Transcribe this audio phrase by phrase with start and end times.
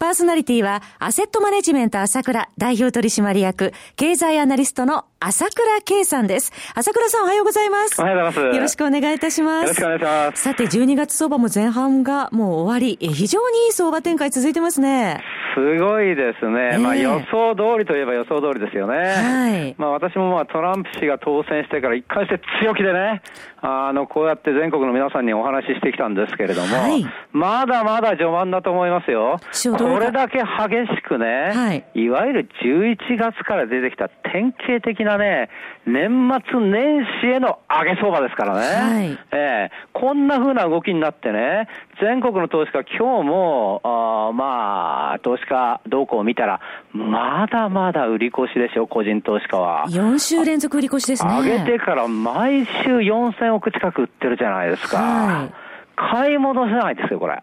[0.00, 6.52] パーソナリティは、アセットマネジメント朝倉代表取締役、経済アナリストの朝倉慶さんです。
[6.74, 8.00] 朝倉さんおはようございます。
[8.00, 8.56] おはようございます。
[8.56, 9.62] よろしくお願いいたします。
[9.64, 10.42] よろしくお願いします。
[10.42, 15.22] さて、12月相場も前半がもう終わり、非常にいい相場展開続いてますね。
[15.54, 16.70] すごいですね。
[16.74, 18.96] えー、まあ予想通りといえば予想通りですよね。
[18.96, 19.74] はい。
[19.78, 23.22] まあ私もまあトランプ氏が当選してから一貫して強気でね、
[23.62, 29.38] あの、こうやって全国の皆さんにお話ししてきたんですけれども、はい、まだまだ序盤だと思いますよ。
[29.78, 35.50] これだけ激しくね、はい、いわゆる11月から出てきた典型的なね、
[35.86, 38.60] 年末年始への上げ相場ですからね。
[38.60, 41.68] はい、えー、こんな風な動きになってね、
[42.00, 46.60] 全国の投資家今日も、あまあ、投資家動向を見たら、
[46.92, 49.84] まだまだ売り越しでしょ、個人投資家は。
[49.88, 51.40] 4週連続売り越しですね。
[51.40, 54.96] 上げてから毎週4000億近く売ってるじゃないですか。
[54.96, 55.50] はい、
[55.94, 57.38] 買い戻せないですよ、これ。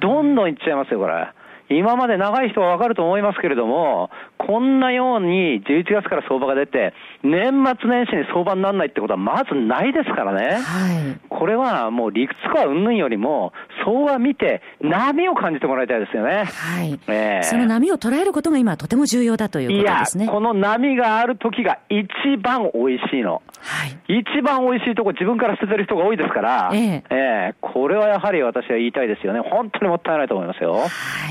[0.00, 1.28] どんどんいっちゃいますよ、これ。
[1.70, 10.56] 今まで長い人はわかると思いますけれども、こんなように11月から相場が出て、年末年始に相場にならないってことはまずないですからね。
[10.56, 11.20] はい。
[11.28, 13.52] これはもう理屈か云々よりも、
[13.84, 16.44] 相場見て波を感じてもらいたいですよね。
[16.44, 16.98] はい。
[17.06, 20.24] えー、その波を捉えることが今とても重要だということですね。
[20.24, 23.42] いや、この波がある時が一番美味しいの。
[23.60, 24.18] はい。
[24.18, 29.40] 一番美味しいとこ自分から捨ててる人が多いですから、えええー、これはやはり私は言いたいですよね。
[29.40, 30.72] 本当にもったいないと思いますよ。
[30.72, 30.80] は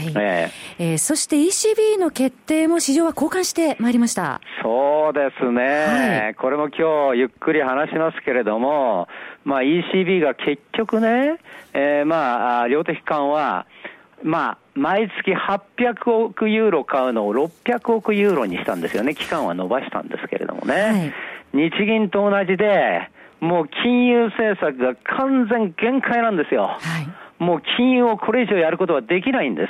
[0.01, 0.07] い。
[0.15, 0.28] えー
[0.77, 4.41] えー、そして ECB の決定も市場は交換してまいりました。
[4.61, 6.23] そうですね。
[6.23, 9.07] はい、これも今日ゆっくり話しますけれども、
[9.43, 11.39] まあ ECB が結局ね、
[11.73, 13.65] えー、まあ、量的緩和、
[14.23, 19.15] まあ、毎月800億ユーロ買うのを600億ユーロにしたんですよね。
[19.15, 21.13] 期間は伸ばしたんですけれどもね。
[21.53, 23.09] はい、日銀と同じで、
[23.39, 26.77] もう金融政策が完全限界なんですよ。
[26.79, 29.69] はいもう金融をこれ以上やることはできないんです。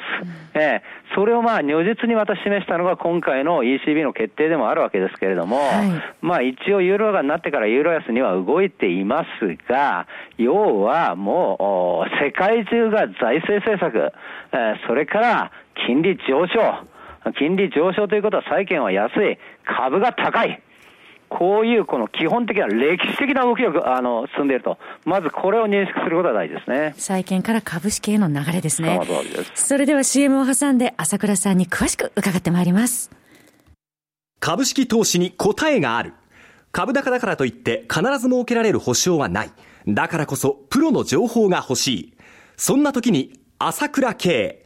[0.56, 10.08] うん、えー、それをまあ如実にまた示したのが今回の ECB の決定でもあるわけですけれども、はい、まあ一応ユーロ高になってからユーロ安には動いていますが、
[10.38, 14.14] 要はもう世界中が財政政策、
[14.52, 15.52] えー、それから
[15.86, 16.88] 金利上昇、
[17.38, 20.62] 金利上昇ということは債券は安い、株が高い。
[21.30, 26.94] こういうこの基本的な歴史的な動きがあの進んでいると、まずこれを認識することが大事ですね。
[26.98, 29.00] 債券から株式への流れですね。
[29.06, 29.68] そです。
[29.68, 33.12] それでは CM を挟んで朝倉さんに詳しく伺ってまいります。
[34.40, 36.14] 株式投資に答えがある。
[36.72, 39.52] 株高だからといって必ず設けられる保証はない。
[39.88, 42.14] だからこそプロの情報が欲しい。
[42.58, 44.66] そんな時に朝倉慶。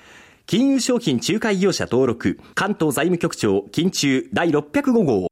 [0.51, 2.37] 金融商品仲介業者登録。
[2.55, 5.30] 関東財務局長金中第605号。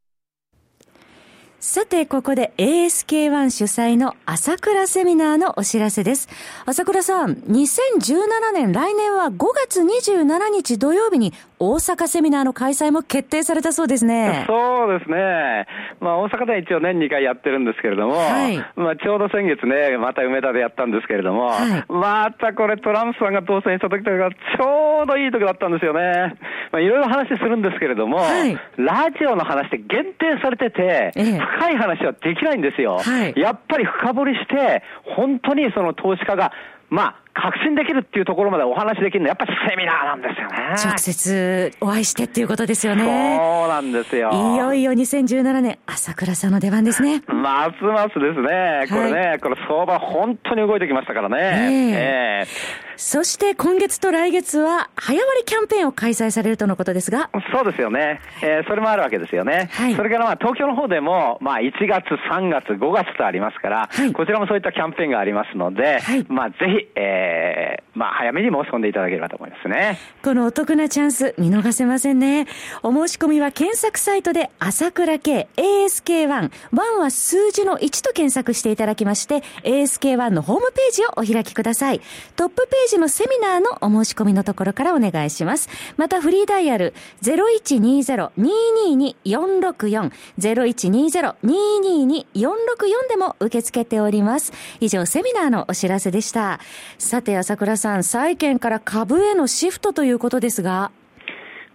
[1.62, 6.30] さて、ここで ASK1 主催の朝倉セミナーのお知らせです。
[6.66, 9.38] 朝倉さん、2017年来年は5
[9.68, 14.46] 月27日土曜日に大阪セミナーの開催も決定されたそうですね。
[14.48, 15.68] そうですね。
[16.00, 26.40] まあ大阪では一応年2回やってるんですけれども、はい、まあちょうど先月ね、また梅田でやったんですけれども、はい、またこれトランプさんが当選した時とかちょうどいい時だったんですよね。
[26.72, 33.02] まあいろいろ話するんですけれども、はい、ラジオの話って限定されてて、ええ、深い話はできないんですよ。
[33.36, 34.84] やっぱり深掘りして、
[35.16, 36.52] 本当にその投資家が
[36.90, 40.74] まあ、確信できるっていうところまでお話できるのはやっぱりセミナーなんですよね。
[40.84, 43.38] 直接お会いしてっていうことですよね。
[43.38, 44.32] そうなんですよ。
[44.32, 47.22] いよいよ2017年、朝倉さんの出番ですね。
[47.28, 48.88] ますますですね。
[48.90, 51.38] これね、はい、これ相場本当に動いてきましたからね。
[51.38, 57.30] えー、えーそして今月と来月は早割キャンペーンを開催されるとのことですが。
[57.54, 58.20] そうですよね。
[58.44, 59.70] えー、それもあるわけですよね。
[59.72, 69.98] はい、それからまあ東京の方でも、まあ1月、3月、5月とありますから、はい、こちらもそういったキャンペーンがありますので、はい、まあぜひ、えー、まあ早めに申し込んでいただければと思いますね。
[70.22, 72.48] このお得なチャンス見逃せませんね。
[72.84, 82.02] お申し込みは検索サイトで朝倉慶 ASK1、1は数字の1と検索していただきまして、ASK1 のホームページをお開きください。
[82.36, 85.70] トップページのセミナーのお申し込みのところからお願いします。
[85.98, 94.54] またフリーダイヤル0120-222-464 0120-222-464でも受け付けております。
[94.80, 96.60] 以上、セミナーのお知らせでした。
[96.98, 100.92] さて、朝倉さん、債券から株へのシフトということですが。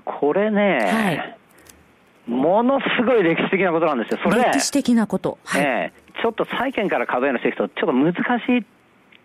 [0.04, 1.38] これね、はい、
[2.26, 4.18] ものすごい歴史的なことなんですよ。
[4.22, 5.38] それ歴史的なこと。
[5.44, 8.18] はい、えー、ちょっと債券から株へのシフト、ちょっと難し
[8.58, 8.64] い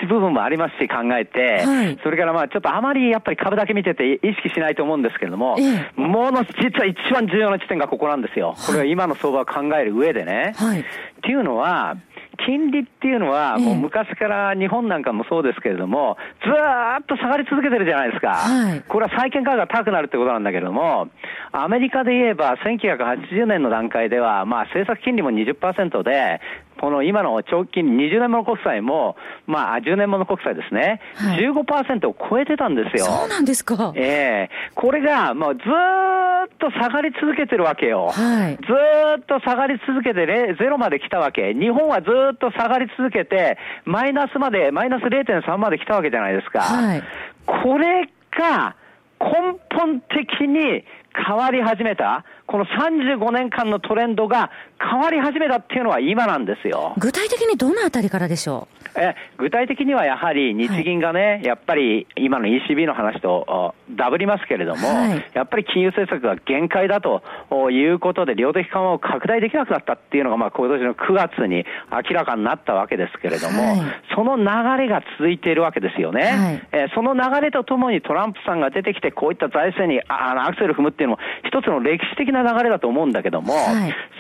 [0.06, 5.64] 部分もありますし、考えて、はい、それからまあちょっとあまりやっぱり株だけ見てて意識しないと思うんですけれども、え
[5.98, 8.56] え、もの、実は一番重要な地点がここなんですよ。
[8.66, 10.54] これは今の相場を考える上でね。
[10.58, 10.84] はい、っ
[11.22, 11.98] ていうのは、
[12.46, 18.36] 金利っていうのは、もう昔から日本なんかもそうですけれども、ずーっと下がり続けてるじゃないですか。
[18.36, 21.10] はい、これは債券価格が高くなるってことなんだけれども、
[21.52, 26.40] アメリカで言えば1980年の段階では、まあ政策金利も20%で、
[26.80, 33.06] この今の長期金利、20年もの国債も、まあ、10年もの国債ですね、はい、15%を超えてたんですよ。
[33.06, 33.94] そうなんですか。
[33.96, 38.08] ええー、これが、もうずーっと下がり続けてるわけよ。
[38.08, 41.54] はい、ずーっと下がり続けて、ゼロまで来たわけ。
[41.54, 46.62] 日本はずーっと下がり続けて、マイナスまで、マイナス0.3まで来たわけじゃないですか。
[46.62, 47.04] はい、
[47.46, 48.76] これが、
[49.20, 54.50] 根本的に変わり始めた、この35年間のトレンドが
[54.80, 56.96] 変わり始めたっていうのは今なんですよ。
[56.98, 58.80] 具体的にどのあたりからでしょう？
[59.00, 67.22] え具体的にはやはり日銀がね、はい、やっぱり今の ECB の話とダブりますけれども、はい、やっぱり金融政策が限界だと
[67.70, 73.82] いうことで、量的緩和を拡大できなくなったっていうのが、まあ、今年の9月に明らかになったわけですけれども、はい、
[74.16, 74.44] その流
[74.84, 76.24] れが続いているわけですよね。
[76.24, 83.54] はい、えその流れとともにトランプさんが出てきて、こういった財政にあアクセル踏むっていうのも、一つの歴史的な流れだと思うんだけども、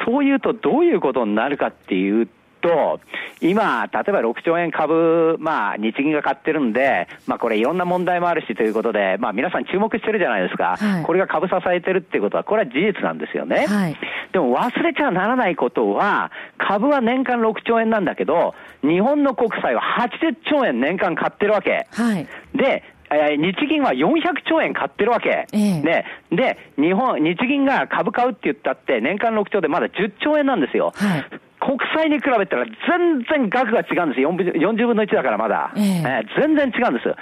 [0.05, 2.27] そういうとどういうことになるかっていう
[2.61, 2.99] と、
[3.41, 10.75] 今、例えば6兆円株、まあ、日銀が買ってるんで、まあ、これいろんな問題もあるしということで、まあ、皆さん注目してるじゃないですか。
[10.77, 13.65] はい、これが株支えてるっていうことは、これは事実なんですよね。
[13.67, 13.97] はい、
[14.31, 21.87] でも忘れちゃならないことは、株は年間6兆円なんだけど、日本の国債は80兆円年間買ってるわけ。
[21.91, 25.47] はい、で、えー、日銀は400兆円買ってるわけ。
[25.51, 26.05] えー、ね。
[26.31, 30.93] で、日本、日銀が株買うって言ったって、年間6兆でまだ10兆円なんですよ。
[30.95, 31.25] はい
[31.59, 34.31] 国債に比べたら全然額が違うんですよ。
[34.31, 35.73] 40分の1だからまだ。
[35.75, 37.13] えー、えー、全然違うんです。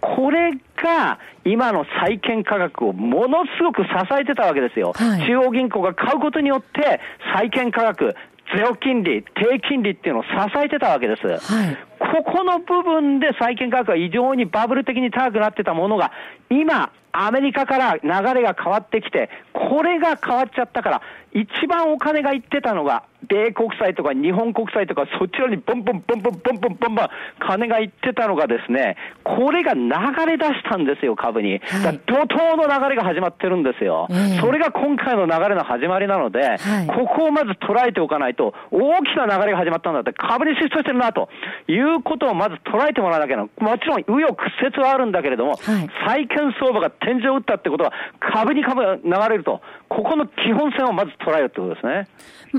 [0.00, 3.90] これが今の債券価格をものすごく支
[4.20, 4.92] えてたわけですよ。
[4.94, 7.00] はい、中央銀行が買うことによって
[7.34, 8.14] 債券価格、
[8.54, 10.28] ゼロ金利、低金利っていうのを支
[10.62, 11.26] えてたわけです。
[11.26, 11.78] はい、
[12.12, 16.12] ここの部分で債券価格が異常にバブル的に高くなってたものが、
[16.50, 21.02] 今、アメリカから流れが変わってきて、これが変わっちゃったから、
[21.32, 29.90] 一番お金がいってたのが、米国債とか日本国債とか、そちらにボンボンボンボンボンボンボンボン金がいってたのがですね、これが流
[30.26, 31.58] れ出したんですよ、株に。
[31.58, 34.06] はい、怒涛の流れが始まってるんですよ。
[34.10, 41.28] えー、それが今回の流れの始まりなので、はい、ここをまず捉えておかないと、大きな流れが始まったんだって、株にシフトしてるな、と
[41.68, 43.42] いうことをまず捉えてもらわなきゃな。
[43.44, 45.58] もちろん、紆余曲折はあるんだけれども、はい、
[46.06, 52.08] 債券相場が天井を打ったってことは、株に株が流れると、ここの基本線をまず捉えるってことですね。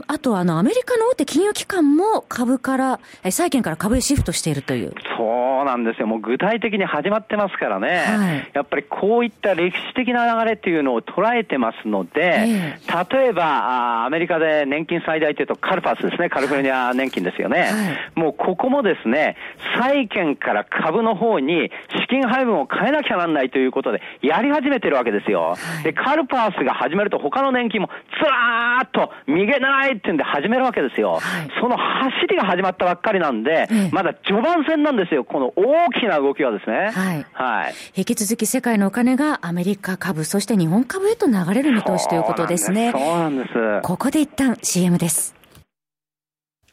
[0.08, 4.94] あと、あの、アメリカの大手金融機関も株から、債券から株へシフトしているという。
[5.18, 6.08] そうなんですよ。
[6.08, 7.88] もう具体的に始まってますからね。
[8.06, 16.30] はい、やっぱりこういった歴史的な流れっていうのを捉えてますので、えー、例えばあ、アメリカで年金最大というとカルパスですね。
[16.30, 17.62] カリフォルニア年金ですよね。
[17.62, 17.72] はい、
[18.20, 19.38] もうここもですね、
[19.78, 21.72] 債券から株の方に
[22.02, 25.56] 資金配分を変えなきゃなんないということで、やり始めてるわけですよ。
[25.56, 31.14] はい、で、カルパスが始めると他の年金もずらーっと右げないってんで始めるわけですよ。
[31.14, 31.22] はい、
[31.60, 35.24] その走りが始まったばっかりなんで、まだ序盤戦なんですよ。
[35.24, 36.92] この大きな動きはですね。
[36.92, 37.26] はい。
[37.34, 37.74] はい。
[37.96, 42.92] 引き続き世界のお金がアメリカ株、そして日本株へと流れる見通しということですね。
[42.92, 43.50] そうなんです。
[43.84, 45.36] ここで一旦 CM です。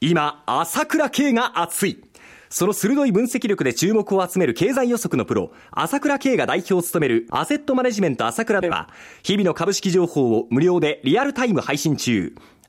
[0.00, 2.02] 今、朝倉慶が熱い。
[2.52, 8.90] その鋭い分析力で注目を集める経済予測のプロ、朝倉慶が代表を務めるアセットマネジメント朝倉では、
[9.22, 12.34] 日々の株式情報を無料でリアルタイム配信中。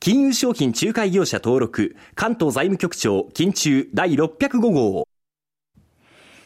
[0.00, 5.08] 金融商品仲介業者登録、関東財務局長、金中第605号。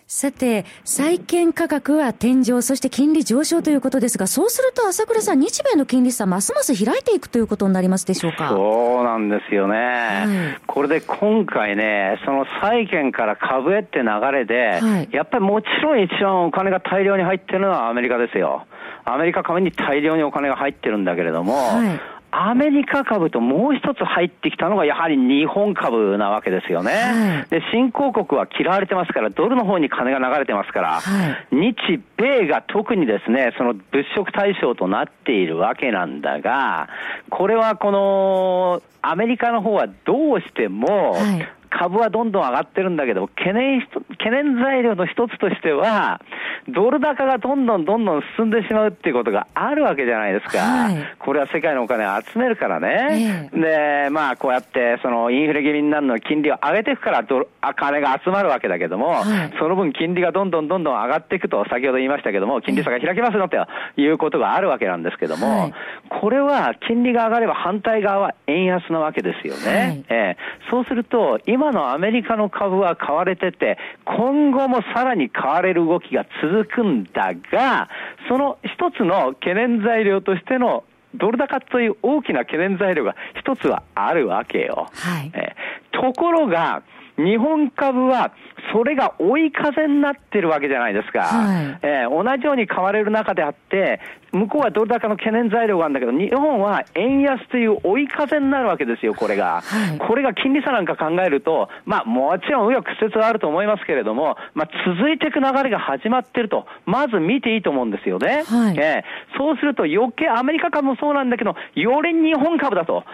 [0.07, 8.49] さて、債券価格は天井、そして金利上昇ということですが、そうすると朝倉さん、日米の金利差、ますます開いていくということになりますでしょうか？
[8.49, 9.77] そうなんですよね。
[9.77, 18.67] はい、これで今回ね、その債券から株へって流れで、はい、やっぱりもちろん一番お金が大量に入ってるのはアメリカですよ。
[19.05, 22.01] アメリカ株に大量にお金が入ってるんだけれども、はい
[22.35, 26.93] アメリカ株ともう一つ入ってきたのがやはり日本株なわけですよね。
[26.93, 33.85] はい、で、新興国は嫌われてますから、ドルの方に金が流れてますから、はい、日米が特にですね、その物
[34.17, 36.89] 色対象となっているわけなんだが、
[37.29, 41.49] これはこの、アメリカの方はどうしても、はい
[41.79, 46.21] 株はどんどん上がってるんだけど、懸念、懸念材料の一つとしては、
[46.69, 50.59] ドル高がどんどんどんどん進んでしまうっていうことがあるわけじゃないですか。
[50.59, 53.51] はい、これは世界のお金を集めるからね。
[53.53, 59.25] えー、で、まあ、こうやって、その、インフレ気味になるの金利を上げていくからドル、金が集まるわけだけども、はい、
[59.59, 63.57] その分金利がどんどんどんどん上がっていくと、先ほど言いましたけども、金利差が開きますよと
[64.01, 65.75] いうことがあるわけなんですけども、はい、
[66.21, 69.79] これは金利が上がれば反対側は円安なわけですよね。
[69.79, 77.89] はい、えー、そうすると、今のアメリカの株は買われてて、今後もさらに買われる動きが続くんだが、
[78.29, 84.89] その一つの懸念材料としてのドル高という大きな懸念材料が一つはあるわけよ。
[84.93, 86.83] はい、えー、ところが、
[87.23, 88.33] 日本株は
[88.73, 91.23] それが追い風になってるわけじゃないですか。
[91.23, 94.01] はい、えー、同じように買われる中であって、
[94.33, 99.61] 向こうはドル高の懸念材料があるんだけど、日本は円安という追い風になるわけですよ、これが。
[99.61, 108.45] はい、これが金利差なんか考えると、まあもちろん右翼曲折はあると思いますけれども、まあ続いていく流れが始まってると、まず見ていいと思うんですよね。
[108.47, 113.05] はい、えー、そうすると余計アメリカ株もそうなんだけど、より日本株だと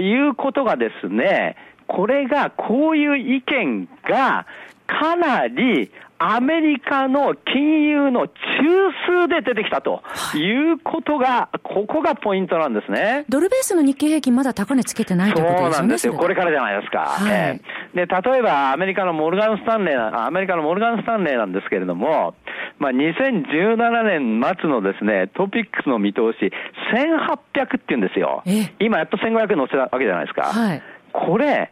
[0.00, 1.56] いうことがですね、
[1.86, 4.46] これが、こういう意見が、
[4.86, 8.34] かなりアメリカの金融の中
[9.06, 10.02] 枢で出てきたと
[10.34, 13.24] いうことが、ここがポイントなんですね。
[13.28, 15.72] ドルベースの日経平均まだ高値つけてないということですね。
[15.72, 16.14] そうなんですよ。
[16.14, 17.00] これからじゃないですか。
[17.00, 22.34] はい、えー、で、例えばアメリカのモルガン・スタンレー、アメリカのモルガン・スタンレーなんですけれども、
[22.78, 26.50] まあ、2017年末のですね、トピックスの見通し、
[26.94, 28.42] 1800って言うんですよ。
[28.78, 30.44] 今やっと1500乗せたわけじゃないですか。
[30.44, 30.82] はい、
[31.14, 31.70] これ、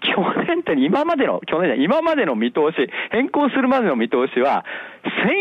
[0.00, 4.64] 去年って今までの、去年今までの見通し、変更するまでの見通しは、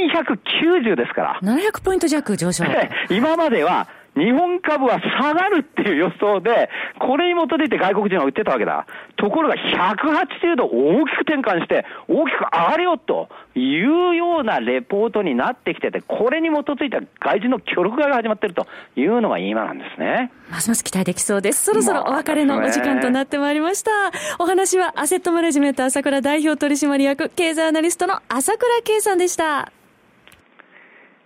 [0.09, 1.39] 1190ですから。
[1.43, 2.63] 700ポイント弱上昇。
[3.11, 8.85] 今までは、日本株は下がるっていう予想で、これに基づいて外国人は売ってたわけだ。
[9.17, 20.31] ところが180度大きく転換して、大きく上がるよというようなレポートになってきてて、これに基づいた外人の協力が始まってるというのが今なんですね。
[20.49, 21.63] ますます期待できそうです。
[21.65, 23.91] そろそろお別れのお時間となってまいりました。
[24.39, 29.71] お話はアセットマネジメント朝倉代表取締役経済アナリストの朝倉圭さんでした。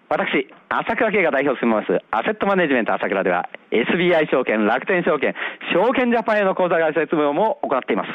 [0.10, 5.36] 私、朝倉慶が代表を務めます、アセットマネジメント朝倉では、SBI 証券、楽天証券、
[5.74, 8.10] 証券ジャパンへの口座開設業も行っています。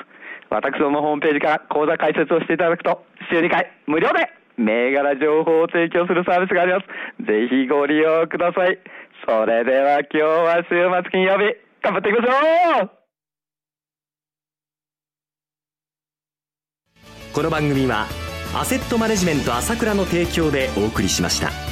[0.49, 6.87] 私どもホームページから口座開設をしていただくと、週2回無料で銘柄情報を提供するサービスがあります。
[7.27, 8.79] ぜひご利用ください。
[9.27, 12.91] それでは今日は週末金曜日、頑張っていきましょう
[17.35, 18.07] この番組は、
[18.55, 21.72] アセットマネジメント朝倉の提供でお送りしました。